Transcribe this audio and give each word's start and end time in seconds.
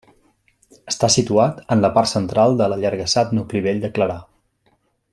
Està 0.91 1.09
situada 1.15 1.65
en 1.75 1.83
la 1.85 1.91
part 1.97 2.11
central 2.13 2.57
de 2.63 2.71
l'allargassat 2.73 3.37
nucli 3.41 3.63
vell 3.67 3.85
de 3.85 3.93
Clarà. 3.99 4.21